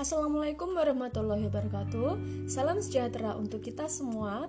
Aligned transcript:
Assalamualaikum 0.00 0.72
warahmatullahi 0.72 1.52
wabarakatuh. 1.52 2.16
Salam 2.48 2.80
sejahtera 2.80 3.36
untuk 3.36 3.60
kita 3.60 3.84
semua. 3.84 4.48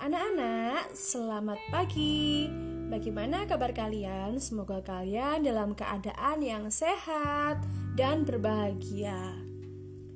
Anak-anak, 0.00 0.96
selamat 0.96 1.60
pagi. 1.68 2.48
Bagaimana 2.88 3.44
kabar 3.44 3.76
kalian? 3.76 4.40
Semoga 4.40 4.80
kalian 4.80 5.44
dalam 5.44 5.76
keadaan 5.76 6.40
yang 6.40 6.72
sehat 6.72 7.60
dan 7.92 8.24
berbahagia. 8.24 9.36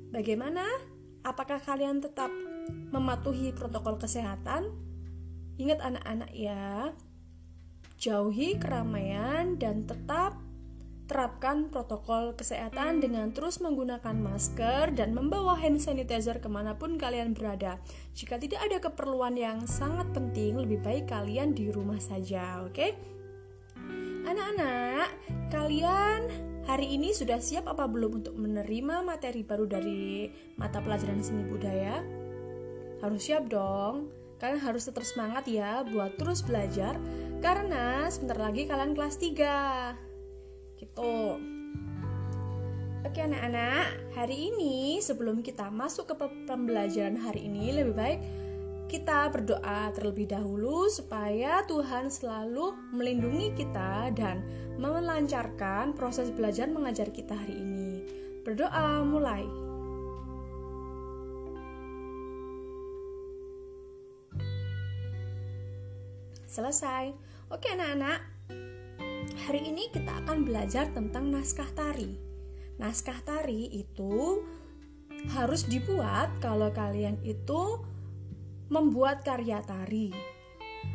Bagaimana? 0.09 0.65
Apakah 1.21 1.61
kalian 1.61 2.01
tetap 2.01 2.33
mematuhi 2.89 3.53
protokol 3.53 4.01
kesehatan? 4.01 4.65
Ingat 5.61 5.77
anak-anak 5.77 6.33
ya, 6.33 6.89
jauhi 8.01 8.57
keramaian 8.57 9.61
dan 9.61 9.85
tetap 9.85 10.41
Terapkan 11.11 11.67
protokol 11.67 12.39
kesehatan 12.39 13.03
dengan 13.03 13.35
terus 13.35 13.59
menggunakan 13.59 14.15
masker 14.15 14.95
dan 14.95 15.11
membawa 15.11 15.59
hand 15.59 15.83
sanitizer 15.83 16.39
ke 16.39 16.47
mana 16.47 16.79
pun 16.79 16.95
kalian 16.95 17.35
berada. 17.35 17.83
Jika 18.15 18.39
tidak 18.39 18.63
ada 18.63 18.79
keperluan 18.79 19.35
yang 19.35 19.67
sangat 19.67 20.07
penting, 20.15 20.55
lebih 20.55 20.79
baik 20.79 21.11
kalian 21.11 21.51
di 21.51 21.67
rumah 21.67 21.99
saja, 21.99 22.63
oke? 22.63 22.71
Okay? 22.71 22.95
Anak-anak, 24.23 25.11
kalian 25.51 26.31
hari 26.63 26.95
ini 26.95 27.11
sudah 27.11 27.43
siap 27.43 27.67
apa 27.67 27.91
belum 27.91 28.23
untuk 28.23 28.39
menerima 28.39 29.03
materi 29.03 29.43
baru 29.43 29.67
dari 29.67 30.31
mata 30.55 30.79
pelajaran 30.79 31.19
seni 31.19 31.43
budaya? 31.43 31.99
Harus 33.03 33.27
siap 33.27 33.51
dong. 33.51 34.07
Kalian 34.39 34.63
harus 34.63 34.87
tetap 34.87 35.03
semangat 35.03 35.43
ya 35.51 35.83
buat 35.83 36.15
terus 36.15 36.39
belajar 36.39 36.95
karena 37.43 38.07
sebentar 38.07 38.39
lagi 38.39 38.63
kalian 38.63 38.95
kelas 38.95 39.19
3 39.19 40.10
gitu. 40.81 41.37
Oke 43.05 43.19
anak-anak, 43.21 44.17
hari 44.17 44.49
ini 44.49 44.97
sebelum 44.97 45.45
kita 45.45 45.69
masuk 45.69 46.09
ke 46.09 46.15
pembelajaran 46.49 47.21
hari 47.21 47.45
ini 47.45 47.69
lebih 47.69 47.93
baik 47.93 48.19
kita 48.91 49.31
berdoa 49.31 49.87
terlebih 49.95 50.27
dahulu 50.27 50.91
supaya 50.91 51.63
Tuhan 51.63 52.11
selalu 52.11 52.75
melindungi 52.91 53.55
kita 53.55 54.11
dan 54.11 54.43
melancarkan 54.75 55.95
proses 55.95 56.27
belajar 56.27 56.67
mengajar 56.67 57.07
kita 57.07 57.31
hari 57.31 57.55
ini. 57.55 58.03
Berdoa 58.43 59.07
mulai. 59.07 59.47
Selesai. 66.51 67.15
Oke 67.47 67.71
anak-anak, 67.71 68.30
Hari 69.31 69.71
ini 69.71 69.87
kita 69.87 70.23
akan 70.25 70.43
belajar 70.43 70.91
tentang 70.91 71.31
naskah 71.31 71.71
tari. 71.71 72.19
Naskah 72.75 73.23
tari 73.23 73.71
itu 73.71 74.43
harus 75.31 75.63
dibuat 75.69 76.35
kalau 76.43 76.73
kalian 76.75 77.15
itu 77.23 77.79
membuat 78.67 79.23
karya 79.23 79.63
tari. 79.63 80.11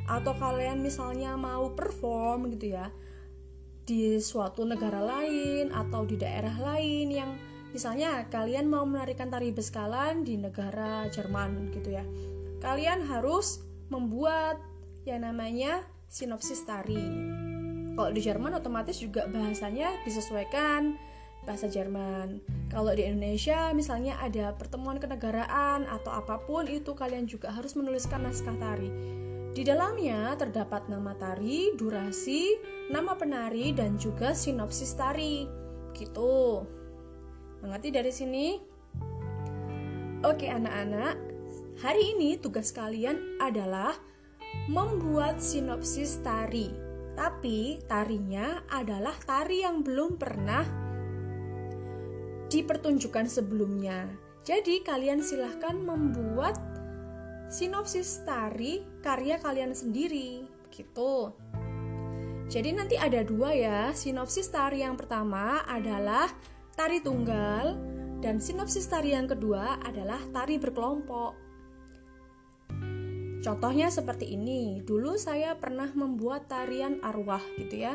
Atau 0.05 0.37
kalian 0.37 0.84
misalnya 0.84 1.33
mau 1.39 1.73
perform 1.73 2.53
gitu 2.53 2.77
ya 2.77 2.93
di 3.87 4.19
suatu 4.19 4.67
negara 4.67 4.98
lain 4.98 5.71
atau 5.71 6.03
di 6.03 6.19
daerah 6.19 6.59
lain 6.59 7.06
yang 7.06 7.31
misalnya 7.71 8.27
kalian 8.27 8.67
mau 8.67 8.83
menarikan 8.83 9.31
tari 9.31 9.55
beskalan 9.55 10.27
di 10.27 10.37
negara 10.37 11.06
Jerman 11.09 11.71
gitu 11.73 11.95
ya. 11.95 12.05
Kalian 12.61 13.06
harus 13.06 13.62
membuat 13.89 14.59
yang 15.06 15.23
namanya 15.23 15.87
sinopsis 16.11 16.67
tari 16.67 17.46
kalau 17.97 18.13
di 18.13 18.21
Jerman 18.21 18.53
otomatis 18.61 19.01
juga 19.01 19.25
bahasanya 19.25 20.05
disesuaikan 20.05 21.01
bahasa 21.49 21.65
Jerman. 21.71 22.45
Kalau 22.69 22.93
di 22.93 23.09
Indonesia 23.09 23.73
misalnya 23.73 24.21
ada 24.21 24.53
pertemuan 24.53 25.01
kenegaraan 25.01 25.89
atau 25.89 26.12
apa 26.12 26.43
pun 26.45 26.69
itu 26.69 26.93
kalian 26.93 27.25
juga 27.25 27.55
harus 27.55 27.73
menuliskan 27.73 28.27
naskah 28.27 28.53
tari. 28.61 28.93
Di 29.56 29.65
dalamnya 29.65 30.37
terdapat 30.37 30.93
nama 30.93 31.17
tari, 31.17 31.73
durasi, 31.73 32.61
nama 32.93 33.17
penari 33.17 33.73
dan 33.73 33.97
juga 33.97 34.37
sinopsis 34.37 34.93
tari. 34.93 35.49
Gitu. 35.97 36.61
Mengerti 37.65 37.89
dari 37.89 38.12
sini? 38.12 38.47
Oke 40.21 40.53
anak-anak, 40.53 41.17
hari 41.81 42.12
ini 42.12 42.37
tugas 42.37 42.69
kalian 42.77 43.41
adalah 43.41 43.97
membuat 44.69 45.41
sinopsis 45.41 46.21
tari. 46.21 46.86
Tapi 47.16 47.81
tarinya 47.88 48.60
adalah 48.69 49.16
tari 49.25 49.65
yang 49.65 49.81
belum 49.81 50.21
pernah 50.21 50.65
dipertunjukkan 52.53 53.27
sebelumnya. 53.27 54.06
Jadi 54.47 54.84
kalian 54.84 55.25
silahkan 55.25 55.75
membuat 55.75 56.55
sinopsis 57.50 58.22
tari 58.22 58.84
karya 59.03 59.41
kalian 59.43 59.75
sendiri, 59.75 60.47
gitu. 60.71 61.34
Jadi 62.47 62.71
nanti 62.71 62.94
ada 62.94 63.26
dua 63.26 63.50
ya, 63.50 63.91
sinopsis 63.91 64.47
tari 64.55 64.87
yang 64.87 64.94
pertama 64.94 65.66
adalah 65.66 66.31
tari 66.78 67.03
tunggal 67.03 67.75
dan 68.22 68.38
sinopsis 68.38 68.87
tari 68.87 69.16
yang 69.16 69.26
kedua 69.26 69.82
adalah 69.82 70.22
tari 70.31 70.60
berkelompok. 70.60 71.46
Contohnya 73.47 73.95
seperti 73.95 74.34
ini. 74.34 74.83
Dulu 74.83 75.15
saya 75.15 75.55
pernah 75.55 75.87
membuat 75.95 76.51
tarian 76.51 76.99
arwah 76.99 77.39
gitu 77.55 77.79
ya. 77.79 77.95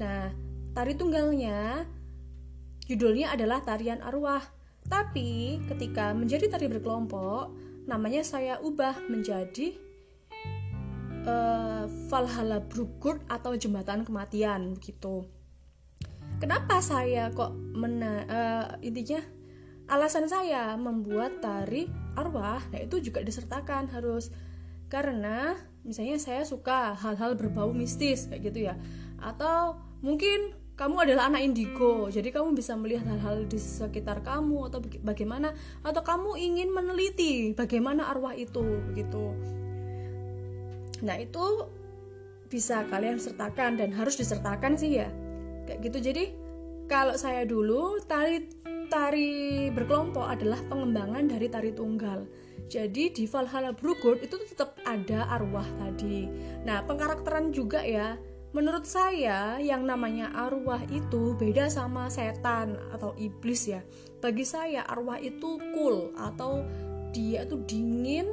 Nah, 0.00 0.32
tari 0.72 0.96
tunggalnya 0.96 1.84
judulnya 2.88 3.36
adalah 3.36 3.60
tarian 3.60 4.00
arwah. 4.00 4.40
Tapi 4.88 5.60
ketika 5.68 6.16
menjadi 6.16 6.48
tari 6.48 6.72
berkelompok, 6.72 7.52
namanya 7.84 8.24
saya 8.24 8.64
ubah 8.64 8.96
menjadi 9.12 9.76
uh, 11.28 11.84
Valhalla 12.08 12.64
Brugurt 12.64 13.20
atau 13.28 13.52
jembatan 13.52 14.08
kematian 14.08 14.80
begitu. 14.80 15.28
Kenapa 16.40 16.80
saya 16.80 17.28
kok 17.28 17.52
mena 17.54 18.24
uh, 18.24 18.66
intinya 18.80 19.20
alasan 19.92 20.26
saya 20.26 20.74
membuat 20.80 21.44
tari 21.44 21.86
arwah, 22.16 22.58
nah 22.72 22.80
itu 22.80 22.98
juga 22.98 23.20
disertakan 23.22 23.92
harus 23.92 24.32
karena 24.92 25.56
misalnya 25.88 26.20
saya 26.20 26.44
suka 26.44 26.92
hal-hal 27.00 27.32
berbau 27.32 27.72
mistis 27.72 28.28
kayak 28.28 28.52
gitu 28.52 28.68
ya. 28.68 28.76
Atau 29.16 29.80
mungkin 30.04 30.52
kamu 30.76 31.08
adalah 31.08 31.32
anak 31.32 31.46
indigo 31.46 32.08
jadi 32.08 32.32
kamu 32.32 32.56
bisa 32.56 32.74
melihat 32.74 33.04
hal-hal 33.06 33.44
di 33.44 33.60
sekitar 33.60 34.24
kamu 34.24 34.72
atau 34.72 34.80
bagaimana 35.04 35.52
atau 35.84 36.00
kamu 36.00 36.34
ingin 36.40 36.68
meneliti 36.72 37.52
bagaimana 37.56 38.12
arwah 38.12 38.36
itu 38.36 38.60
begitu. 38.92 39.32
Nah 41.00 41.16
itu 41.16 41.44
bisa 42.52 42.84
kalian 42.88 43.16
sertakan 43.16 43.80
dan 43.80 43.96
harus 43.96 44.20
disertakan 44.20 44.76
sih 44.76 45.00
ya 45.00 45.08
kayak 45.64 45.80
gitu. 45.88 45.98
Jadi 46.12 46.24
kalau 46.84 47.16
saya 47.16 47.48
dulu 47.48 48.00
tari 48.04 48.44
tari 48.92 49.72
berkelompok 49.72 50.28
adalah 50.28 50.60
pengembangan 50.68 51.24
dari 51.32 51.48
tari 51.48 51.72
tunggal 51.72 52.28
jadi 52.68 53.12
di 53.12 53.24
Valhalla 53.28 53.74
Brugurt 53.76 54.24
itu 54.24 54.38
tetap 54.48 54.78
ada 54.86 55.28
arwah 55.28 55.66
tadi. 55.76 56.24
Nah, 56.64 56.80
pengkarakteran 56.86 57.52
juga 57.52 57.82
ya. 57.82 58.16
Menurut 58.52 58.84
saya 58.84 59.56
yang 59.60 59.88
namanya 59.88 60.28
arwah 60.36 60.84
itu 60.92 61.32
beda 61.40 61.72
sama 61.72 62.12
setan 62.12 62.76
atau 62.92 63.16
iblis 63.16 63.64
ya. 63.68 63.80
Bagi 64.20 64.44
saya 64.44 64.84
arwah 64.84 65.16
itu 65.16 65.56
cool 65.72 66.12
atau 66.16 66.60
dia 67.16 67.48
tuh 67.48 67.64
dingin 67.64 68.28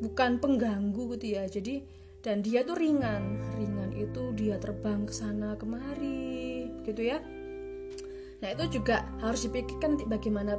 bukan 0.00 0.40
pengganggu 0.40 1.16
gitu 1.16 1.36
ya. 1.36 1.44
Jadi 1.48 1.84
dan 2.24 2.40
dia 2.40 2.64
tuh 2.64 2.76
ringan. 2.76 3.56
Ringan 3.60 3.92
itu 3.96 4.32
dia 4.32 4.56
terbang 4.56 5.04
ke 5.04 5.12
sana 5.12 5.56
kemari 5.60 6.72
gitu 6.88 7.00
ya. 7.04 7.20
Nah, 8.40 8.48
itu 8.52 8.80
juga 8.80 9.08
harus 9.24 9.44
dipikirkan 9.44 10.04
bagaimana 10.08 10.56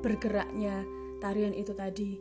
bergeraknya 0.00 1.01
tarian 1.22 1.54
itu 1.54 1.70
tadi. 1.70 2.18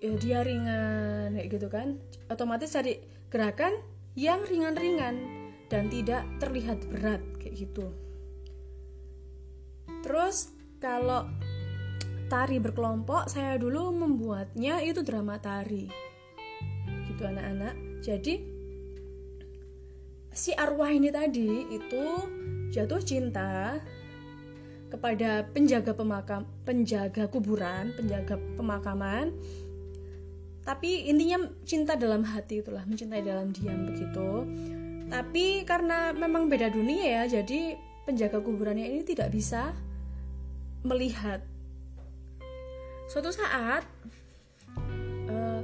Ya 0.00 0.16
dia 0.16 0.40
ringan 0.40 1.36
kayak 1.36 1.48
gitu 1.52 1.68
kan. 1.68 2.00
Otomatis 2.32 2.72
cari 2.72 2.96
gerakan 3.28 3.76
yang 4.16 4.40
ringan-ringan 4.48 5.20
dan 5.68 5.92
tidak 5.92 6.24
terlihat 6.40 6.80
berat 6.88 7.20
kayak 7.36 7.68
gitu. 7.68 7.92
Terus 10.00 10.48
kalau 10.80 11.28
tari 12.32 12.56
berkelompok 12.56 13.28
saya 13.28 13.60
dulu 13.60 13.92
membuatnya 13.92 14.80
itu 14.80 15.04
drama 15.04 15.36
tari. 15.36 15.84
Gitu 17.04 17.20
anak-anak. 17.20 18.00
Jadi 18.00 18.34
si 20.32 20.54
arwah 20.54 20.88
ini 20.88 21.12
tadi 21.12 21.66
itu 21.68 22.04
jatuh 22.70 23.02
cinta 23.02 23.76
kepada 24.88 25.44
penjaga 25.52 25.92
pemakam, 25.92 26.48
penjaga 26.64 27.28
kuburan, 27.28 27.92
penjaga 27.96 28.40
pemakaman. 28.56 29.32
Tapi 30.64 31.08
intinya 31.08 31.48
cinta 31.64 31.96
dalam 31.96 32.24
hati 32.24 32.60
itulah, 32.60 32.84
mencintai 32.84 33.24
dalam 33.24 33.52
diam 33.52 33.88
begitu. 33.88 34.44
Tapi 35.08 35.64
karena 35.64 36.12
memang 36.12 36.52
beda 36.52 36.68
dunia 36.68 37.24
ya, 37.24 37.40
jadi 37.40 37.76
penjaga 38.08 38.40
kuburannya 38.40 38.88
ini 38.88 39.04
tidak 39.04 39.32
bisa 39.32 39.72
melihat 40.80 41.44
suatu 43.08 43.32
saat 43.32 43.84
uh, 45.28 45.60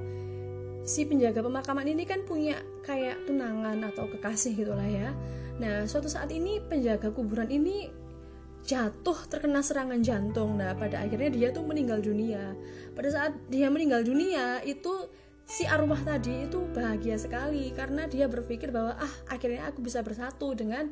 si 0.84 1.08
penjaga 1.08 1.40
pemakaman 1.44 1.88
ini 1.88 2.04
kan 2.04 2.24
punya 2.24 2.56
kayak 2.84 3.24
tunangan 3.24 3.80
atau 3.88 4.08
kekasih 4.08 4.56
gitulah 4.56 4.84
ya 4.84 5.12
nah 5.60 5.88
suatu 5.88 6.08
saat 6.10 6.28
ini 6.32 6.58
penjaga 6.64 7.14
kuburan 7.14 7.48
ini 7.48 7.88
jatuh 8.64 9.28
terkena 9.28 9.60
serangan 9.60 10.00
jantung. 10.00 10.56
Nah 10.56 10.72
pada 10.72 11.04
akhirnya 11.04 11.30
dia 11.30 11.48
tuh 11.52 11.64
meninggal 11.64 12.00
dunia. 12.00 12.56
Pada 12.96 13.08
saat 13.12 13.32
dia 13.52 13.68
meninggal 13.68 14.02
dunia 14.02 14.64
itu 14.64 15.08
si 15.44 15.68
arwah 15.68 16.00
tadi 16.00 16.48
itu 16.48 16.64
bahagia 16.72 17.20
sekali 17.20 17.68
karena 17.76 18.08
dia 18.08 18.24
berpikir 18.24 18.72
bahwa 18.72 18.96
ah 18.96 19.14
akhirnya 19.28 19.68
aku 19.68 19.84
bisa 19.84 20.00
bersatu 20.00 20.56
dengan 20.56 20.88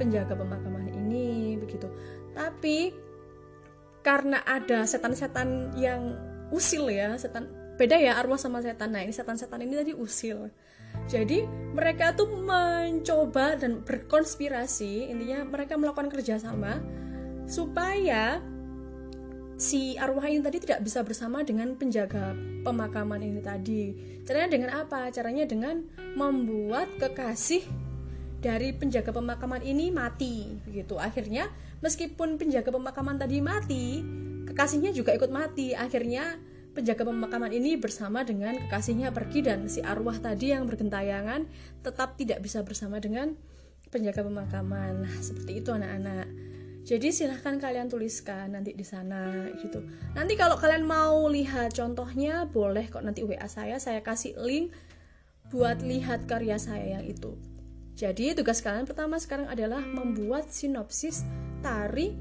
penjaga 0.00 0.32
pemakaman 0.32 0.88
ini 0.88 1.60
begitu. 1.60 1.86
Tapi 2.32 2.92
karena 4.00 4.40
ada 4.48 4.88
setan-setan 4.88 5.76
yang 5.76 6.16
usil 6.48 6.88
ya 6.88 7.18
setan 7.18 7.50
beda 7.76 8.00
ya 8.00 8.16
arwah 8.16 8.40
sama 8.40 8.64
setan. 8.64 8.96
Nah 8.96 9.04
ini 9.04 9.12
setan-setan 9.12 9.60
ini 9.60 9.76
tadi 9.76 9.92
usil 9.92 10.48
jadi 11.06 11.46
mereka 11.76 12.16
tuh 12.18 12.26
mencoba 12.26 13.54
dan 13.54 13.84
berkonspirasi 13.86 15.12
intinya 15.12 15.46
mereka 15.46 15.78
melakukan 15.78 16.10
kerjasama 16.10 16.82
supaya 17.46 18.42
si 19.56 19.96
arwah 19.96 20.28
ini 20.28 20.44
tadi 20.44 20.58
tidak 20.60 20.84
bisa 20.84 21.00
bersama 21.06 21.40
dengan 21.46 21.72
penjaga 21.78 22.36
pemakaman 22.66 23.24
ini 23.24 23.40
tadi. 23.40 23.82
Caranya 24.26 24.50
dengan 24.52 24.70
apa? 24.82 25.08
Caranya 25.14 25.48
dengan 25.48 25.80
membuat 26.18 26.90
kekasih 27.00 27.64
dari 28.42 28.76
penjaga 28.76 29.14
pemakaman 29.14 29.64
ini 29.64 29.88
mati 29.94 30.60
begitu. 30.68 31.00
Akhirnya 31.00 31.48
meskipun 31.80 32.36
penjaga 32.36 32.68
pemakaman 32.68 33.16
tadi 33.16 33.38
mati, 33.40 34.04
kekasihnya 34.50 34.92
juga 34.92 35.16
ikut 35.16 35.32
mati. 35.32 35.72
Akhirnya 35.72 36.36
penjaga 36.76 37.08
pemakaman 37.08 37.48
ini 37.56 37.80
bersama 37.80 38.20
dengan 38.20 38.60
kekasihnya 38.60 39.08
pergi 39.16 39.40
dan 39.40 39.64
si 39.72 39.80
arwah 39.80 40.20
tadi 40.20 40.52
yang 40.52 40.68
bergentayangan 40.68 41.48
tetap 41.80 42.20
tidak 42.20 42.44
bisa 42.44 42.60
bersama 42.60 43.00
dengan 43.00 43.32
penjaga 43.88 44.20
pemakaman. 44.20 45.08
Nah, 45.08 45.16
seperti 45.24 45.64
itu 45.64 45.72
anak-anak. 45.72 46.28
Jadi 46.86 47.10
silahkan 47.10 47.58
kalian 47.58 47.90
tuliskan 47.90 48.54
nanti 48.54 48.76
di 48.76 48.86
sana 48.86 49.50
gitu. 49.58 49.82
Nanti 50.14 50.38
kalau 50.38 50.54
kalian 50.54 50.86
mau 50.86 51.26
lihat 51.26 51.74
contohnya 51.74 52.46
boleh 52.46 52.86
kok 52.92 53.02
nanti 53.02 53.26
WA 53.26 53.48
saya, 53.50 53.80
saya 53.82 54.04
kasih 54.04 54.38
link 54.38 54.70
buat 55.50 55.82
lihat 55.82 56.30
karya 56.30 56.60
saya 56.60 57.00
yang 57.00 57.02
itu. 57.08 57.34
Jadi 57.96 58.36
tugas 58.36 58.60
kalian 58.60 58.84
pertama 58.86 59.16
sekarang 59.16 59.48
adalah 59.48 59.80
membuat 59.82 60.52
sinopsis 60.52 61.24
tari 61.64 62.12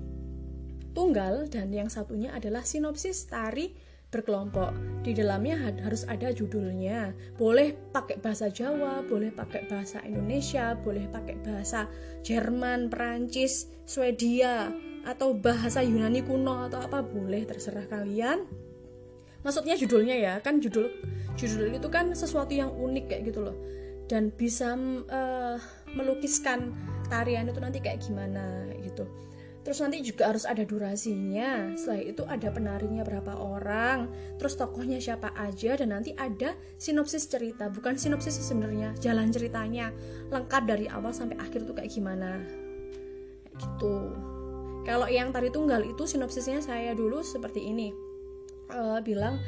tunggal 0.95 1.51
dan 1.51 1.69
yang 1.69 1.91
satunya 1.91 2.31
adalah 2.31 2.63
sinopsis 2.63 3.27
tari 3.27 3.75
berkelompok. 4.15 4.71
Di 5.03 5.11
dalamnya 5.11 5.59
harus 5.83 6.07
ada 6.07 6.31
judulnya. 6.31 7.11
Boleh 7.35 7.75
pakai 7.91 8.17
bahasa 8.17 8.47
Jawa, 8.47 9.03
boleh 9.03 9.35
pakai 9.35 9.67
bahasa 9.67 9.99
Indonesia, 10.07 10.73
boleh 10.79 11.11
pakai 11.11 11.35
bahasa 11.43 11.91
Jerman, 12.23 12.87
Perancis, 12.87 13.67
Swedia, 13.83 14.71
atau 15.05 15.35
bahasa 15.37 15.83
Yunani 15.83 16.23
kuno 16.23 16.65
atau 16.65 16.81
apa 16.81 17.03
boleh 17.03 17.43
terserah 17.45 17.85
kalian. 17.85 18.47
Maksudnya 19.45 19.77
judulnya 19.77 20.15
ya, 20.17 20.33
kan 20.41 20.57
judul 20.57 20.89
judul 21.37 21.75
itu 21.75 21.87
kan 21.91 22.15
sesuatu 22.15 22.55
yang 22.55 22.73
unik 22.73 23.05
kayak 23.11 23.23
gitu 23.29 23.45
loh. 23.45 23.57
Dan 24.09 24.33
bisa 24.33 24.73
uh, 25.09 25.57
melukiskan 25.93 26.73
tarian 27.09 27.45
itu 27.45 27.61
nanti 27.61 27.81
kayak 27.81 28.01
gimana 28.01 28.69
gitu 28.81 29.05
Terus 29.65 29.81
nanti 29.81 29.97
juga 30.05 30.29
harus 30.29 30.45
ada 30.45 30.61
durasinya. 30.61 31.73
Setelah 31.73 32.01
itu 32.05 32.23
ada 32.29 32.53
penarinya 32.53 33.01
berapa 33.01 33.33
orang, 33.33 34.05
terus 34.37 34.53
tokohnya 34.53 35.01
siapa 35.01 35.33
aja 35.33 35.73
dan 35.73 35.89
nanti 35.89 36.13
ada 36.13 36.53
sinopsis 36.77 37.25
cerita. 37.25 37.73
Bukan 37.73 37.97
sinopsis 37.97 38.37
sebenarnya, 38.45 38.93
jalan 39.01 39.33
ceritanya 39.33 39.89
lengkap 40.29 40.63
dari 40.69 40.85
awal 40.85 41.17
sampai 41.17 41.41
akhir 41.41 41.65
tuh 41.65 41.73
kayak 41.73 41.89
gimana. 41.89 42.45
Kayak 43.41 43.57
gitu. 43.57 43.97
Kalau 44.85 45.09
yang 45.09 45.33
tari 45.33 45.49
tunggal 45.49 45.81
itu 45.81 46.05
sinopsisnya 46.05 46.61
saya 46.61 46.93
dulu 46.93 47.25
seperti 47.25 47.65
ini. 47.65 47.89
Uh, 48.69 49.01
bilang 49.01 49.41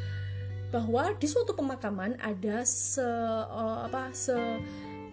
bahwa 0.74 1.14
di 1.14 1.30
suatu 1.30 1.54
pemakaman 1.54 2.18
ada 2.18 2.66
se 2.66 3.06
uh, 3.06 3.86
apa 3.86 4.10
se 4.18 4.34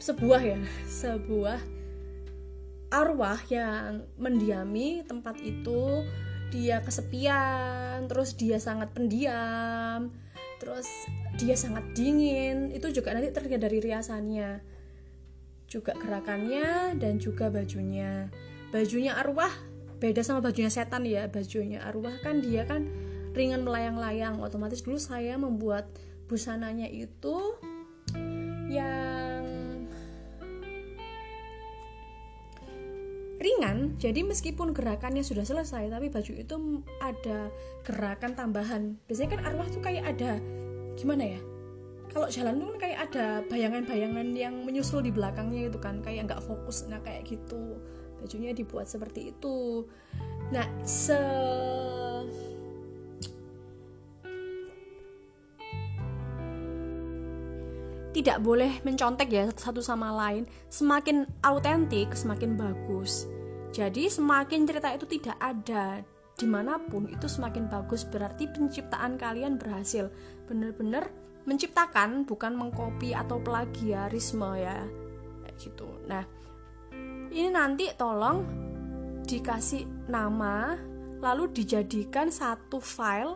sebuah 0.01 0.41
ya, 0.41 0.61
sebuah 1.05 1.61
arwah 2.95 3.43
yang 3.51 4.07
mendiami 4.15 5.03
tempat 5.03 5.43
itu 5.43 6.07
dia 6.55 6.79
kesepian 6.87 8.07
terus 8.07 8.39
dia 8.39 8.63
sangat 8.63 8.95
pendiam 8.95 10.15
terus 10.63 10.87
dia 11.35 11.59
sangat 11.59 11.83
dingin 11.93 12.71
itu 12.71 12.89
juga 12.95 13.13
nanti 13.13 13.29
terlihat 13.35 13.61
dari 13.61 13.79
riasannya. 13.83 14.63
Juga 15.67 15.93
gerakannya 15.99 16.95
dan 16.97 17.19
juga 17.19 17.51
bajunya. 17.51 18.31
Bajunya 18.71 19.19
arwah 19.19 19.51
beda 19.99 20.25
sama 20.25 20.45
bajunya 20.45 20.69
setan 20.69 21.07
ya 21.07 21.31
bajunya 21.31 21.81
arwah 21.81 22.13
kan 22.21 22.41
dia 22.41 22.65
kan 22.65 22.87
ringan 23.35 23.67
melayang-layang. 23.67 24.41
Otomatis 24.41 24.81
dulu 24.87 24.97
saya 24.97 25.37
membuat 25.37 25.91
busananya 26.31 26.89
itu 26.89 27.37
yang 28.73 29.44
ringan 33.45 34.01
jadi 34.01 34.25
meskipun 34.25 34.73
gerakannya 34.73 35.21
sudah 35.21 35.45
selesai 35.45 35.93
tapi 35.93 36.09
baju 36.09 36.33
itu 36.33 36.55
ada 37.05 37.53
gerakan 37.85 38.33
tambahan. 38.33 38.83
Biasanya 39.05 39.31
kan 39.37 39.41
arwah 39.45 39.69
tuh 39.69 39.85
kayak 39.85 40.17
ada 40.17 40.41
gimana 40.97 41.37
ya? 41.37 41.41
Kalau 42.09 42.31
jalan 42.31 42.57
tuh 42.57 42.67
kan 42.75 42.79
kayak 42.89 42.99
ada 43.11 43.27
bayangan-bayangan 43.51 44.29
yang 44.33 44.55
menyusul 44.65 45.03
di 45.05 45.11
belakangnya 45.13 45.69
itu 45.69 45.77
kan 45.77 46.01
kayak 46.01 46.31
nggak 46.31 46.43
fokus 46.47 46.89
nah 46.89 47.03
kayak 47.05 47.29
gitu. 47.29 47.77
Bajunya 48.25 48.57
dibuat 48.57 48.89
seperti 48.89 49.37
itu. 49.37 49.85
Nah 50.49 50.65
se 50.87 51.19
tidak 58.15 58.39
boleh 58.47 58.79
mencontek 58.87 59.29
ya 59.29 59.51
satu 59.51 59.83
sama 59.83 60.15
lain. 60.15 60.47
Semakin 60.71 61.27
autentik 61.43 62.15
semakin 62.15 62.55
bagus. 62.55 63.27
Jadi 63.75 64.07
semakin 64.07 64.71
cerita 64.71 64.95
itu 64.95 65.03
tidak 65.19 65.35
ada 65.43 66.07
di 66.39 66.47
mana 66.47 66.79
pun 66.79 67.11
itu 67.11 67.27
semakin 67.27 67.67
bagus. 67.67 68.07
Berarti 68.07 68.47
penciptaan 68.47 69.19
kalian 69.19 69.59
berhasil. 69.59 70.15
Benar-benar 70.47 71.11
menciptakan 71.43 72.23
bukan 72.23 72.55
mengcopy 72.55 73.19
atau 73.19 73.43
plagiarisme 73.43 74.63
ya. 74.63 74.79
Kayak 75.43 75.55
gitu. 75.59 75.91
Nah 76.07 76.23
ini 77.35 77.51
nanti 77.51 77.91
tolong 77.99 78.47
dikasih 79.27 80.07
nama 80.07 80.79
lalu 81.19 81.51
dijadikan 81.51 82.31
satu 82.31 82.79
file 82.79 83.35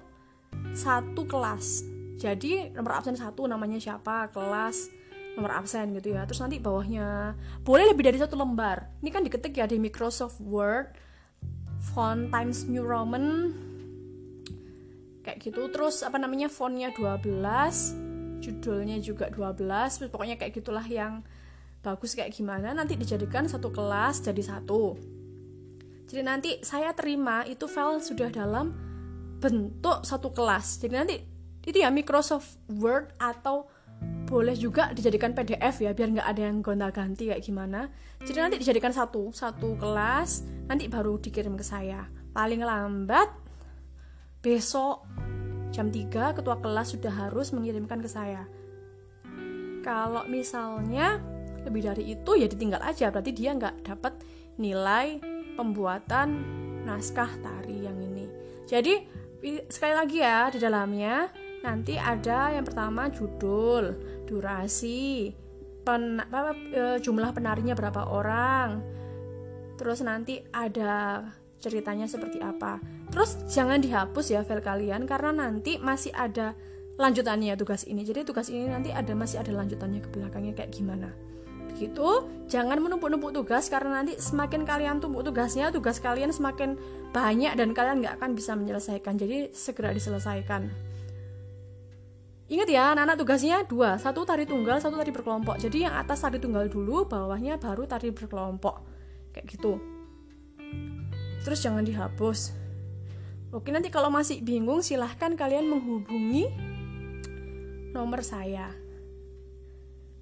satu 0.77 1.25
kelas 1.27 1.98
jadi 2.19 2.75
nomor 2.75 2.99
absen 2.99 3.15
satu 3.15 3.47
namanya 3.47 3.79
siapa 3.79 4.35
kelas 4.35 4.91
nomor 5.39 5.55
absen 5.55 5.95
gitu 5.95 6.19
ya. 6.19 6.27
Terus 6.27 6.43
nanti 6.43 6.59
bawahnya 6.59 7.39
boleh 7.63 7.95
lebih 7.95 8.11
dari 8.11 8.19
satu 8.19 8.35
lembar. 8.35 8.91
Ini 8.99 9.11
kan 9.15 9.23
diketik 9.23 9.55
ya 9.55 9.71
di 9.71 9.79
Microsoft 9.79 10.43
Word 10.43 10.91
font 11.95 12.35
Times 12.35 12.67
New 12.67 12.83
Roman 12.83 13.55
kayak 15.23 15.39
gitu. 15.39 15.71
Terus 15.71 16.03
apa 16.03 16.19
namanya 16.19 16.51
fontnya 16.51 16.91
12 16.91 18.43
judulnya 18.43 18.99
juga 18.99 19.31
12 19.31 20.11
pokoknya 20.11 20.39
kayak 20.39 20.59
gitulah 20.59 20.83
yang 20.91 21.23
bagus 21.87 22.19
kayak 22.19 22.35
gimana. 22.35 22.75
Nanti 22.75 22.99
dijadikan 22.99 23.47
satu 23.47 23.71
kelas 23.71 24.27
jadi 24.27 24.43
satu. 24.43 24.99
Jadi 26.11 26.23
nanti 26.27 26.51
saya 26.67 26.91
terima 26.99 27.47
itu 27.47 27.71
file 27.71 28.03
sudah 28.03 28.27
dalam 28.35 28.75
bentuk 29.39 30.03
satu 30.03 30.35
kelas. 30.35 30.83
Jadi 30.83 30.95
nanti 30.99 31.38
itu 31.65 31.83
ya 31.83 31.91
Microsoft 31.91 32.61
Word 32.71 33.15
atau 33.19 33.67
boleh 34.29 34.55
juga 34.55 34.93
dijadikan 34.93 35.33
PDF 35.33 35.81
ya 35.83 35.91
biar 35.97 36.09
nggak 36.13 36.29
ada 36.29 36.43
yang 36.47 36.61
gonta-ganti 36.61 37.33
kayak 37.33 37.43
gimana. 37.43 37.89
Jadi 38.23 38.39
nanti 38.39 38.57
dijadikan 38.61 38.93
satu 38.93 39.33
satu 39.33 39.75
kelas 39.81 40.45
nanti 40.69 40.87
baru 40.87 41.17
dikirim 41.17 41.57
ke 41.57 41.65
saya. 41.65 42.07
Paling 42.37 42.63
lambat 42.63 43.33
besok 44.45 45.09
jam 45.73 45.89
3 45.89 46.37
ketua 46.37 46.61
kelas 46.61 46.95
sudah 46.95 47.11
harus 47.27 47.51
mengirimkan 47.57 47.99
ke 48.05 48.09
saya. 48.09 48.45
Kalau 49.83 50.29
misalnya 50.29 51.19
lebih 51.65 51.89
dari 51.89 52.05
itu 52.13 52.31
ya 52.37 52.47
ditinggal 52.47 52.85
aja. 52.85 53.09
Berarti 53.09 53.33
dia 53.33 53.57
nggak 53.57 53.89
dapat 53.89 54.15
nilai 54.61 55.19
pembuatan 55.57 56.29
naskah 56.85 57.33
tari 57.41 57.89
yang 57.89 57.97
ini. 57.97 58.29
Jadi 58.69 58.95
sekali 59.73 59.95
lagi 59.97 60.19
ya 60.21 60.53
di 60.53 60.59
dalamnya 60.61 61.48
nanti 61.63 61.99
ada 61.99 62.55
yang 62.55 62.65
pertama 62.65 63.11
judul, 63.11 63.97
durasi, 64.25 65.33
pen, 65.83 66.21
apa, 66.21 66.53
e, 66.55 66.83
jumlah 67.03 67.33
penarinya 67.35 67.75
berapa 67.75 68.13
orang, 68.13 68.85
terus 69.81 70.05
nanti 70.05 70.43
ada 70.53 71.25
ceritanya 71.59 72.07
seperti 72.07 72.39
apa. 72.39 72.79
terus 73.09 73.41
jangan 73.49 73.81
dihapus 73.81 74.37
ya 74.37 74.45
file 74.45 74.61
kalian 74.61 75.09
karena 75.09 75.49
nanti 75.49 75.81
masih 75.81 76.13
ada 76.13 76.53
lanjutannya 77.01 77.57
tugas 77.57 77.89
ini. 77.89 78.05
Jadi 78.05 78.29
tugas 78.29 78.53
ini 78.53 78.69
nanti 78.69 78.93
ada 78.93 79.17
masih 79.17 79.41
ada 79.41 79.49
lanjutannya 79.55 80.05
ke 80.05 80.13
belakangnya 80.13 80.53
kayak 80.53 80.77
gimana. 80.77 81.09
Begitu 81.73 82.29
jangan 82.53 82.77
menumpuk-numpuk 82.85 83.33
tugas 83.33 83.73
karena 83.73 84.05
nanti 84.05 84.21
semakin 84.21 84.69
kalian 84.69 85.01
tumpuk 85.01 85.25
tugasnya 85.25 85.73
tugas 85.73 86.05
kalian 86.05 86.37
semakin 86.37 86.77
banyak 87.17 87.57
dan 87.57 87.73
kalian 87.73 88.05
nggak 88.05 88.21
akan 88.21 88.37
bisa 88.37 88.53
menyelesaikan. 88.53 89.17
Jadi 89.17 89.57
segera 89.57 89.89
diselesaikan 89.97 90.88
Ingat 92.49 92.69
ya, 92.73 92.97
anak-anak 92.97 93.17
tugasnya 93.21 93.57
dua, 93.69 94.01
satu 94.01 94.25
tari 94.25 94.49
tunggal, 94.49 94.81
satu 94.81 94.97
tari 94.97 95.13
berkelompok. 95.13 95.61
Jadi 95.61 95.85
yang 95.85 95.93
atas 95.93 96.25
tari 96.25 96.41
tunggal 96.41 96.65
dulu, 96.73 97.05
bawahnya 97.05 97.61
baru 97.61 97.85
tari 97.85 98.09
berkelompok. 98.09 98.81
Kayak 99.37 99.47
gitu. 99.53 99.77
Terus 101.45 101.61
jangan 101.61 101.85
dihapus. 101.85 102.57
Oke, 103.53 103.69
nanti 103.69 103.93
kalau 103.93 104.09
masih 104.09 104.41
bingung 104.41 104.81
silahkan 104.81 105.33
kalian 105.37 105.69
menghubungi 105.69 106.49
nomor 107.93 108.21
saya 108.21 108.69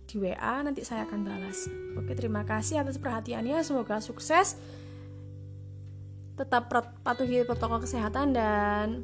di 0.06 0.22
WA 0.22 0.62
nanti 0.62 0.86
saya 0.86 1.02
akan 1.02 1.26
balas. 1.26 1.66
Oke, 1.98 2.14
terima 2.14 2.46
kasih 2.46 2.80
atas 2.80 2.96
perhatiannya. 2.96 3.58
Semoga 3.66 3.98
sukses. 3.98 4.54
Tetap 6.38 6.70
patuhi 7.02 7.42
protokol 7.42 7.82
kesehatan 7.82 8.30
dan 8.30 9.02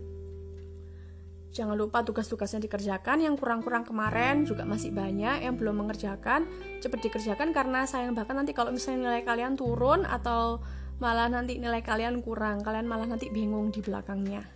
Jangan 1.53 1.77
lupa 1.77 2.01
tugas-tugasnya 2.01 2.65
dikerjakan, 2.65 3.21
yang 3.21 3.37
kurang-kurang 3.37 3.85
kemarin 3.85 4.49
juga 4.49 4.65
masih 4.65 4.89
banyak 4.89 5.45
yang 5.45 5.61
belum 5.61 5.85
mengerjakan, 5.85 6.49
cepat 6.81 7.05
dikerjakan 7.05 7.53
karena 7.53 7.85
sayang 7.85 8.17
bahkan 8.17 8.41
nanti 8.41 8.57
kalau 8.57 8.73
misalnya 8.73 9.13
nilai 9.13 9.23
kalian 9.23 9.53
turun 9.53 10.09
atau 10.09 10.65
malah 10.97 11.29
nanti 11.29 11.61
nilai 11.61 11.85
kalian 11.85 12.25
kurang, 12.25 12.65
kalian 12.65 12.89
malah 12.89 13.05
nanti 13.05 13.29
bingung 13.29 13.69
di 13.69 13.85
belakangnya. 13.85 14.49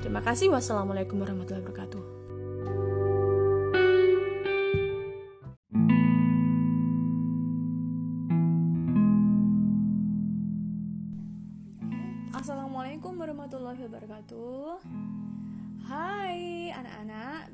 Terima 0.00 0.24
kasih. 0.24 0.48
Wassalamualaikum 0.48 1.20
warahmatullahi 1.20 1.62
wabarakatuh. 1.62 2.15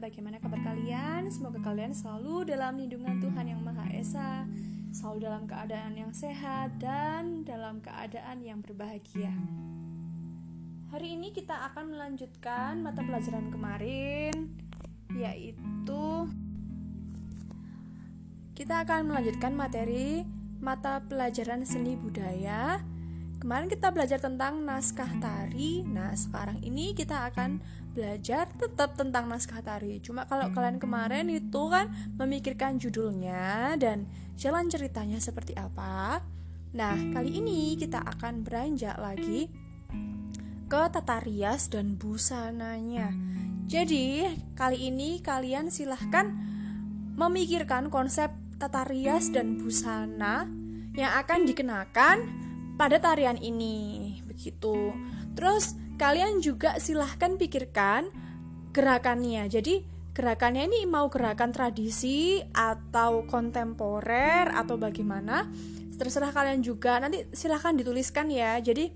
Bagaimana 0.02 0.42
kabar 0.42 0.58
kalian? 0.66 1.30
Semoga 1.30 1.62
kalian 1.62 1.94
selalu 1.94 2.50
dalam 2.50 2.74
lindungan 2.74 3.22
Tuhan 3.22 3.46
Yang 3.54 3.62
Maha 3.62 3.86
Esa, 3.94 4.50
selalu 4.90 5.30
dalam 5.30 5.46
keadaan 5.46 5.94
yang 5.94 6.10
sehat 6.10 6.74
dan 6.82 7.46
dalam 7.46 7.78
keadaan 7.78 8.42
yang 8.42 8.58
berbahagia. 8.58 9.30
Hari 10.90 11.14
ini 11.14 11.30
kita 11.30 11.70
akan 11.70 11.94
melanjutkan 11.94 12.82
mata 12.82 13.06
pelajaran 13.06 13.54
kemarin, 13.54 14.58
yaitu 15.14 16.26
kita 18.58 18.82
akan 18.82 19.06
melanjutkan 19.06 19.54
materi 19.54 20.26
mata 20.58 20.98
pelajaran 21.06 21.62
seni 21.62 21.94
budaya 21.94 22.82
Kemarin 23.42 23.66
kita 23.66 23.90
belajar 23.90 24.22
tentang 24.22 24.62
naskah 24.62 25.18
tari. 25.18 25.82
Nah, 25.82 26.14
sekarang 26.14 26.62
ini 26.62 26.94
kita 26.94 27.26
akan 27.26 27.58
belajar 27.92 28.48
tetap 28.56 28.96
tentang 28.96 29.28
naskah 29.28 29.60
tari. 29.60 30.00
Cuma 30.00 30.24
kalau 30.24 30.48
kalian 30.50 30.80
kemarin 30.80 31.28
itu 31.28 31.68
kan 31.68 31.92
memikirkan 32.16 32.80
judulnya 32.80 33.76
dan 33.76 34.08
jalan 34.40 34.66
ceritanya 34.72 35.20
seperti 35.20 35.52
apa. 35.54 36.24
Nah, 36.72 36.96
kali 37.12 37.36
ini 37.36 37.76
kita 37.76 38.00
akan 38.00 38.48
beranjak 38.48 38.96
lagi 38.96 39.52
ke 40.72 40.82
tata 40.88 41.20
rias 41.20 41.68
dan 41.68 42.00
busananya. 42.00 43.12
Jadi, 43.68 44.24
kali 44.56 44.88
ini 44.88 45.20
kalian 45.20 45.68
silahkan 45.68 46.32
memikirkan 47.12 47.92
konsep 47.92 48.32
tata 48.56 48.88
rias 48.88 49.28
dan 49.28 49.60
busana 49.60 50.48
yang 50.96 51.12
akan 51.20 51.44
dikenakan 51.44 52.16
pada 52.80 52.96
tarian 52.96 53.36
ini 53.36 54.16
begitu. 54.24 54.96
Terus 55.36 55.76
kalian 56.02 56.42
juga 56.42 56.82
silahkan 56.82 57.38
pikirkan 57.38 58.10
gerakannya. 58.74 59.46
Jadi 59.46 59.86
gerakannya 60.10 60.66
ini 60.66 60.82
mau 60.82 61.06
gerakan 61.06 61.54
tradisi 61.54 62.42
atau 62.50 63.22
kontemporer 63.30 64.50
atau 64.50 64.74
bagaimana 64.74 65.46
terserah 65.94 66.34
kalian 66.34 66.58
juga 66.58 66.98
nanti 66.98 67.22
silahkan 67.30 67.78
dituliskan 67.78 68.26
ya 68.26 68.58
jadi 68.58 68.90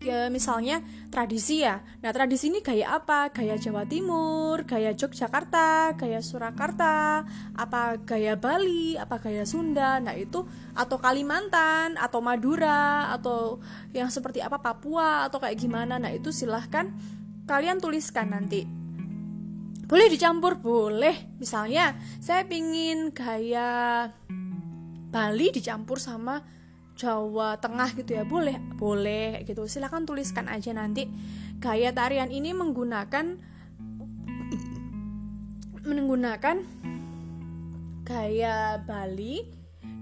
ya, 0.00 0.32
misalnya 0.32 0.80
tradisi 1.12 1.60
ya. 1.60 1.84
Nah, 2.00 2.10
tradisi 2.10 2.48
ini 2.48 2.64
gaya 2.64 2.96
apa? 2.96 3.28
Gaya 3.30 3.60
Jawa 3.60 3.84
Timur, 3.84 4.64
gaya 4.64 4.96
Yogyakarta, 4.96 5.94
gaya 5.94 6.24
Surakarta, 6.24 7.22
apa 7.52 8.00
gaya 8.00 8.34
Bali, 8.40 8.96
apa 8.96 9.20
gaya 9.20 9.44
Sunda. 9.44 10.00
Nah, 10.00 10.16
itu 10.16 10.48
atau 10.72 10.96
Kalimantan, 10.96 12.00
atau 12.00 12.24
Madura, 12.24 13.12
atau 13.12 13.60
yang 13.92 14.08
seperti 14.08 14.40
apa 14.40 14.58
Papua 14.58 15.28
atau 15.28 15.36
kayak 15.36 15.60
gimana. 15.60 16.00
Nah, 16.00 16.10
itu 16.10 16.32
silahkan 16.32 16.88
kalian 17.44 17.76
tuliskan 17.76 18.32
nanti. 18.32 18.64
Boleh 19.84 20.06
dicampur, 20.08 20.56
boleh. 20.62 21.36
Misalnya, 21.36 21.92
saya 22.22 22.48
pingin 22.48 23.12
gaya 23.12 24.08
Bali 25.10 25.50
dicampur 25.50 25.98
sama 25.98 26.40
Jawa 27.00 27.56
Tengah 27.56 27.96
gitu 27.96 28.12
ya 28.12 28.28
boleh 28.28 28.60
boleh 28.76 29.40
gitu. 29.48 29.64
Silahkan 29.64 30.04
tuliskan 30.04 30.52
aja 30.52 30.76
nanti. 30.76 31.08
Gaya 31.56 31.96
tarian 31.96 32.28
ini 32.28 32.52
menggunakan 32.52 33.40
menggunakan 35.80 36.56
gaya 38.04 38.84
Bali 38.84 39.48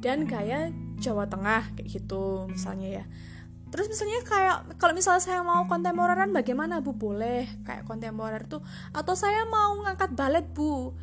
dan 0.02 0.26
gaya 0.26 0.74
Jawa 0.98 1.30
Tengah 1.30 1.78
kayak 1.78 1.86
gitu 1.86 2.50
misalnya 2.50 3.02
ya. 3.02 3.04
Terus 3.68 3.86
misalnya 3.86 4.24
kayak 4.26 4.56
kalau 4.82 4.96
misalnya 4.96 5.22
saya 5.22 5.40
mau 5.46 5.70
kontemporeran 5.70 6.34
bagaimana 6.34 6.82
bu? 6.82 6.98
Boleh 6.98 7.46
kayak 7.62 7.86
kontemporer 7.86 8.50
tuh. 8.50 8.64
Atau 8.90 9.14
saya 9.14 9.46
mau 9.46 9.78
ngangkat 9.86 10.18
balet 10.18 10.50
bu 10.50 10.98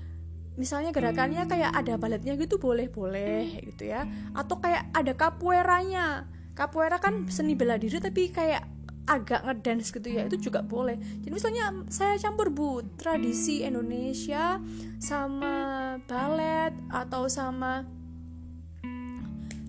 misalnya 0.55 0.91
gerakannya 0.95 1.43
kayak 1.47 1.71
ada 1.71 1.99
baletnya 1.99 2.35
gitu 2.39 2.59
boleh 2.59 2.87
boleh 2.87 3.63
gitu 3.63 3.91
ya. 3.91 4.07
Atau 4.35 4.59
kayak 4.59 4.91
ada 4.91 5.13
capoeiranya. 5.15 6.27
Capoeira 6.55 7.03
kan 7.03 7.27
seni 7.27 7.51
bela 7.55 7.75
diri 7.75 7.99
tapi 7.99 8.31
kayak 8.31 8.63
agak 9.05 9.45
ngedance 9.45 9.93
gitu 9.93 10.09
ya 10.09 10.25
itu 10.25 10.49
juga 10.49 10.65
boleh. 10.65 10.97
Jadi 11.21 11.29
misalnya 11.29 11.69
saya 11.93 12.17
campur 12.17 12.49
bu 12.49 12.81
tradisi 12.97 13.61
Indonesia 13.61 14.57
sama 14.97 15.95
balet 16.09 16.73
atau 16.89 17.29
sama 17.29 17.85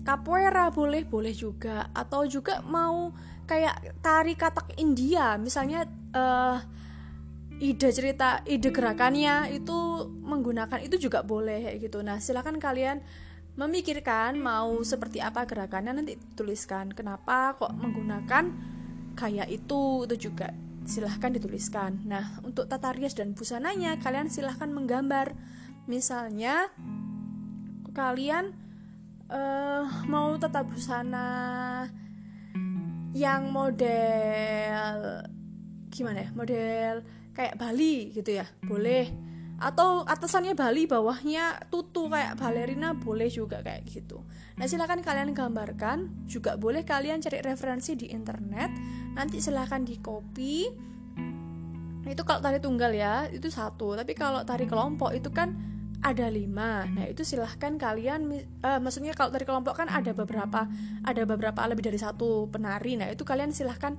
capoeira 0.01 0.73
boleh 0.73 1.05
boleh 1.05 1.35
juga. 1.35 1.91
Atau 1.93 2.25
juga 2.25 2.65
mau 2.65 3.13
kayak 3.47 4.01
tari 4.01 4.33
katak 4.35 4.75
India 4.81 5.39
misalnya 5.39 5.87
uh, 6.11 6.59
ide 7.57 7.89
cerita 7.89 8.45
ide 8.45 8.69
gerakannya 8.69 9.49
itu 9.49 10.05
menggunakan 10.21 10.77
itu 10.81 11.09
juga 11.09 11.25
boleh 11.25 11.81
gitu. 11.81 12.05
Nah 12.05 12.21
silakan 12.21 12.61
kalian 12.61 13.01
memikirkan 13.57 14.37
mau 14.37 14.77
seperti 14.85 15.17
apa 15.17 15.49
gerakannya 15.49 15.97
nanti 15.97 16.13
tuliskan 16.37 16.93
kenapa 16.93 17.57
kok 17.57 17.73
menggunakan 17.73 18.53
kayak 19.17 19.49
itu 19.49 20.05
itu 20.05 20.29
juga 20.29 20.53
silahkan 20.85 21.33
dituliskan. 21.33 22.05
Nah 22.05 22.37
untuk 22.45 22.69
tata 22.69 22.93
rias 22.93 23.17
dan 23.17 23.33
busananya 23.33 23.97
kalian 23.97 24.29
silahkan 24.29 24.69
menggambar. 24.69 25.33
Misalnya 25.89 26.69
kalian 27.97 28.53
uh, 29.33 29.87
mau 30.05 30.37
tata 30.37 30.61
busana 30.61 31.29
yang 33.17 33.49
model 33.49 35.25
gimana 35.89 36.27
ya 36.27 36.29
model 36.35 37.01
kayak 37.37 37.61
Bali 37.61 38.09
gitu 38.17 38.41
ya 38.41 38.49
boleh. 38.65 39.37
Atau 39.57 40.05
atasannya 40.05 40.53
Bali 40.53 40.85
bawahnya 40.85 41.69
tutu 41.73 42.09
kayak 42.09 42.37
balerina 42.37 42.93
boleh 42.93 43.29
juga 43.29 43.61
kayak 43.61 43.89
gitu. 43.89 44.21
Nah 44.57 44.65
silahkan 44.65 45.01
kalian 45.01 45.33
gambarkan. 45.37 46.25
Juga 46.25 46.57
boleh 46.57 46.81
kalian 46.81 47.21
cari 47.21 47.41
referensi 47.41 47.93
di 47.93 48.09
internet. 48.09 48.73
Nanti 49.17 49.41
silahkan 49.41 49.81
di 49.81 49.97
copy. 49.97 50.55
Itu 52.05 52.23
kalau 52.23 52.39
tari 52.41 52.61
tunggal 52.61 52.93
ya 52.93 53.25
itu 53.33 53.49
satu. 53.49 53.97
Tapi 53.97 54.13
kalau 54.13 54.45
tari 54.45 54.69
kelompok 54.69 55.13
itu 55.17 55.33
kan 55.33 55.57
ada 56.05 56.29
lima. 56.29 56.85
Nah 56.85 57.09
itu 57.09 57.25
silahkan 57.25 57.81
kalian 57.81 58.29
uh, 58.61 58.77
maksudnya 58.77 59.17
kalau 59.17 59.33
tari 59.33 59.49
kelompok 59.49 59.81
kan 59.81 59.89
ada 59.89 60.13
beberapa 60.13 60.69
ada 61.01 61.21
beberapa 61.25 61.65
lebih 61.65 61.89
dari 61.89 61.97
satu 61.97 62.45
penari. 62.53 62.93
Nah 62.93 63.09
itu 63.09 63.25
kalian 63.25 63.49
silahkan 63.49 63.97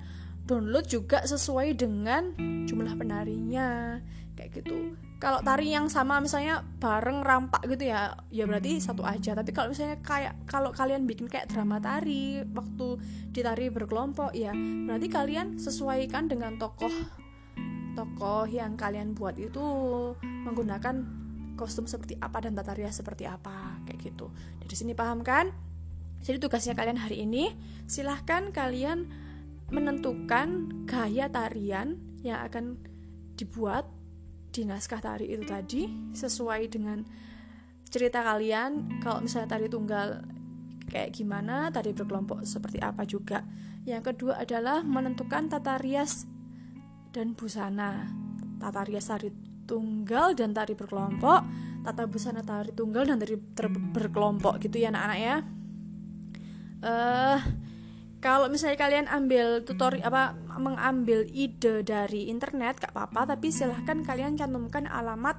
download 0.48 0.88
juga 0.88 1.20
sesuai 1.28 1.76
dengan 1.76 2.32
jumlah 2.64 2.96
penarinya. 2.96 4.00
Kayak 4.32 4.64
gitu. 4.64 4.96
Kalau 5.18 5.42
tari 5.42 5.74
yang 5.74 5.90
sama 5.90 6.22
misalnya 6.22 6.62
bareng 6.78 7.26
rampak 7.26 7.66
gitu 7.66 7.90
ya 7.90 8.14
ya 8.32 8.48
berarti 8.48 8.80
satu 8.80 9.04
aja. 9.04 9.36
Tapi 9.36 9.50
kalau 9.52 9.74
misalnya 9.74 10.00
kayak 10.00 10.48
kalau 10.48 10.72
kalian 10.72 11.04
bikin 11.04 11.28
kayak 11.28 11.52
drama 11.52 11.76
tari 11.82 12.40
waktu 12.54 13.02
ditari 13.34 13.68
berkelompok 13.68 14.32
ya 14.32 14.54
berarti 14.88 15.06
kalian 15.10 15.58
sesuaikan 15.58 16.30
dengan 16.30 16.56
tokoh 16.56 16.90
tokoh 17.98 18.46
yang 18.46 18.78
kalian 18.78 19.10
buat 19.10 19.34
itu 19.42 19.58
menggunakan 20.22 21.02
kostum 21.58 21.90
seperti 21.90 22.14
apa 22.22 22.38
dan 22.46 22.54
tata 22.54 22.78
rias 22.78 22.94
seperti 22.94 23.26
apa. 23.26 23.82
Kayak 23.90 24.14
gitu. 24.14 24.30
Dari 24.62 24.74
sini 24.78 24.94
paham 24.94 25.26
kan? 25.26 25.50
Jadi 26.22 26.38
tugasnya 26.38 26.78
kalian 26.78 26.98
hari 26.98 27.26
ini 27.26 27.58
silahkan 27.90 28.54
kalian 28.54 29.10
menentukan 29.68 30.72
gaya 30.88 31.28
tarian 31.28 32.00
yang 32.24 32.40
akan 32.44 32.80
dibuat 33.36 33.84
di 34.48 34.64
naskah 34.64 34.98
tari 34.98 35.28
itu 35.28 35.44
tadi 35.44 35.86
sesuai 36.16 36.66
dengan 36.72 37.04
cerita 37.86 38.24
kalian. 38.24 39.00
Kalau 39.04 39.20
misalnya 39.22 39.54
tari 39.56 39.68
tunggal 39.68 40.24
kayak 40.88 41.12
gimana 41.12 41.68
tari 41.68 41.92
berkelompok 41.92 42.42
seperti 42.48 42.80
apa 42.80 43.04
juga. 43.04 43.44
Yang 43.84 44.12
kedua 44.12 44.40
adalah 44.40 44.80
menentukan 44.84 45.52
tata 45.52 45.76
rias 45.78 46.24
dan 47.12 47.36
busana. 47.36 48.08
Tata 48.58 48.82
rias 48.88 49.08
tari 49.08 49.30
tunggal 49.68 50.32
dan 50.32 50.56
tari 50.56 50.72
berkelompok 50.72 51.44
tata 51.84 52.08
busana 52.08 52.40
tari 52.40 52.72
tunggal 52.72 53.04
dan 53.04 53.20
tari 53.20 53.36
berkelompok 53.68 54.64
gitu 54.64 54.80
ya 54.80 54.88
anak-anak 54.90 55.18
ya. 55.20 55.36
Eh 56.78 56.88
uh, 56.88 57.40
kalau 58.18 58.50
misalnya 58.50 58.78
kalian 58.78 59.06
ambil 59.06 59.62
tutorial 59.62 60.10
apa 60.10 60.34
mengambil 60.58 61.22
ide 61.30 61.86
dari 61.86 62.26
internet 62.26 62.82
gak 62.82 62.90
apa-apa 62.90 63.38
tapi 63.38 63.54
silahkan 63.54 64.02
kalian 64.02 64.34
cantumkan 64.34 64.90
alamat 64.90 65.38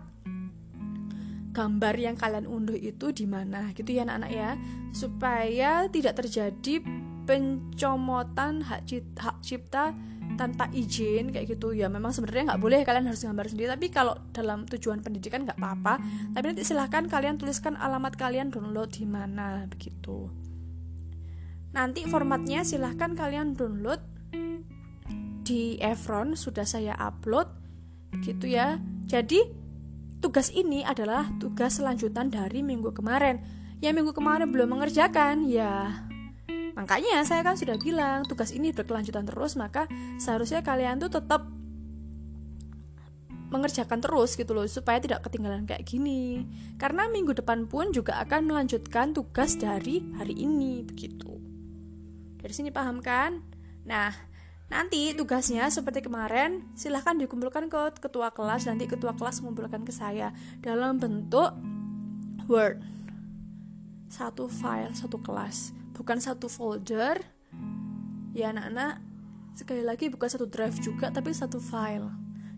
gambar 1.52 1.96
yang 2.00 2.16
kalian 2.16 2.48
unduh 2.48 2.78
itu 2.78 3.12
di 3.12 3.28
mana 3.28 3.76
gitu 3.76 3.92
ya 3.92 4.08
anak-anak 4.08 4.32
ya. 4.32 4.50
Supaya 4.96 5.72
tidak 5.92 6.24
terjadi 6.24 6.80
pencomotan 7.28 8.64
hak 8.64 8.88
cipta, 8.88 9.20
hak 9.28 9.38
cipta 9.44 9.84
tanpa 10.40 10.72
izin 10.72 11.36
kayak 11.36 11.60
gitu. 11.60 11.76
Ya 11.76 11.92
memang 11.92 12.16
sebenarnya 12.16 12.56
nggak 12.56 12.64
boleh 12.64 12.80
kalian 12.88 13.12
harus 13.12 13.28
gambar 13.28 13.52
sendiri 13.52 13.68
tapi 13.76 13.92
kalau 13.92 14.16
dalam 14.32 14.64
tujuan 14.72 15.04
pendidikan 15.04 15.44
nggak 15.44 15.60
apa-apa. 15.60 16.00
Tapi 16.32 16.46
nanti 16.48 16.64
silahkan 16.64 17.04
kalian 17.12 17.36
tuliskan 17.36 17.76
alamat 17.76 18.16
kalian 18.16 18.56
download 18.56 18.96
di 18.96 19.04
mana 19.04 19.68
begitu 19.68 20.32
Nanti 21.76 22.06
formatnya 22.10 22.66
silahkan 22.66 23.14
kalian 23.14 23.54
download 23.54 24.02
di 25.46 25.78
Evron 25.82 26.38
sudah 26.38 26.66
saya 26.66 26.94
upload 26.98 27.50
gitu 28.26 28.50
ya. 28.50 28.82
Jadi 29.10 29.42
tugas 30.22 30.54
ini 30.54 30.86
adalah 30.86 31.30
tugas 31.38 31.82
selanjutan 31.82 32.30
dari 32.30 32.62
minggu 32.62 32.94
kemarin. 32.94 33.42
Yang 33.80 33.94
minggu 34.04 34.14
kemarin 34.14 34.52
belum 34.52 34.76
mengerjakan 34.76 35.48
ya 35.48 36.04
Makanya 36.80 37.28
saya 37.28 37.44
kan 37.44 37.60
sudah 37.60 37.76
bilang 37.76 38.24
tugas 38.24 38.56
ini 38.56 38.72
berkelanjutan 38.72 39.28
terus 39.28 39.60
maka 39.60 39.84
seharusnya 40.16 40.64
kalian 40.64 40.96
tuh 41.04 41.12
tetap 41.12 41.44
mengerjakan 43.52 44.00
terus 44.00 44.40
gitu 44.40 44.56
loh 44.56 44.64
supaya 44.64 45.04
tidak 45.04 45.28
ketinggalan 45.28 45.68
kayak 45.68 45.84
gini. 45.84 46.48
Karena 46.80 47.12
minggu 47.12 47.36
depan 47.36 47.68
pun 47.68 47.92
juga 47.92 48.16
akan 48.24 48.48
melanjutkan 48.48 49.12
tugas 49.12 49.60
dari 49.60 50.00
hari 50.16 50.40
ini 50.40 50.88
begitu. 50.88 51.39
Dari 52.40 52.54
sini 52.56 52.72
paham 52.72 53.04
kan? 53.04 53.44
Nah, 53.84 54.16
nanti 54.72 55.12
tugasnya 55.12 55.68
seperti 55.68 56.08
kemarin, 56.08 56.64
silahkan 56.74 57.20
dikumpulkan 57.20 57.68
ke 57.68 58.00
ketua 58.00 58.32
kelas, 58.32 58.66
nanti 58.66 58.88
ketua 58.88 59.12
kelas 59.14 59.44
mengumpulkan 59.44 59.84
ke 59.84 59.92
saya 59.92 60.32
dalam 60.64 60.98
bentuk 60.98 61.52
Word. 62.50 62.82
Satu 64.10 64.50
file, 64.50 64.96
satu 64.98 65.22
kelas, 65.22 65.76
bukan 65.94 66.18
satu 66.18 66.50
folder. 66.50 67.22
Ya 68.34 68.50
anak-anak, 68.56 69.04
sekali 69.54 69.86
lagi 69.86 70.10
bukan 70.10 70.30
satu 70.32 70.50
drive 70.50 70.80
juga, 70.82 71.14
tapi 71.14 71.36
satu 71.36 71.62
file. 71.62 72.10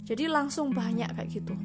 Jadi 0.08 0.32
langsung 0.32 0.72
banyak 0.72 1.12
kayak 1.12 1.30
gitu. 1.32 1.56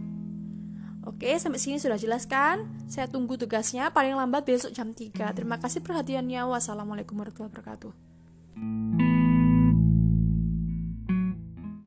Oke, 1.06 1.30
sampai 1.38 1.62
sini 1.62 1.78
sudah 1.78 1.94
jelas 1.94 2.26
kan? 2.26 2.66
Saya 2.90 3.06
tunggu 3.06 3.38
tugasnya 3.38 3.94
paling 3.94 4.18
lambat 4.18 4.42
besok 4.42 4.74
jam 4.74 4.90
3. 4.90 5.38
Terima 5.38 5.54
kasih 5.62 5.78
perhatiannya. 5.78 6.42
Wassalamualaikum 6.50 7.14
warahmatullahi 7.14 7.54
wabarakatuh. 7.54 8.05
Thank 8.56 9.00
you. 9.00 9.05